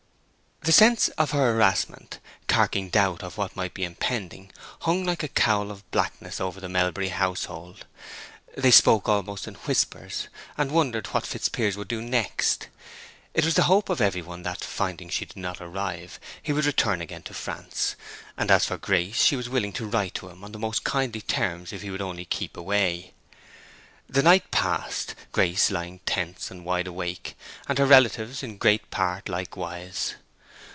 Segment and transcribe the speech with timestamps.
[0.63, 5.27] The sense of her harassment, carking doubt of what might be impending, hung like a
[5.27, 7.87] cowl of blackness over the Melbury household.
[8.55, 10.27] They spoke almost in whispers,
[10.59, 12.67] and wondered what Fitzpiers would do next.
[13.33, 16.65] It was the hope of every one that, finding she did not arrive, he would
[16.65, 17.95] return again to France;
[18.37, 21.21] and as for Grace, she was willing to write to him on the most kindly
[21.21, 23.15] terms if he would only keep away.
[24.07, 27.35] The night passed, Grace lying tense and wide awake,
[27.67, 30.13] and her relatives, in great part, likewise.